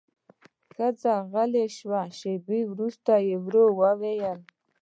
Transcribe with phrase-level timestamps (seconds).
[0.73, 4.39] ښځه غلې شوه، شېبه وروسته يې ورو وويل: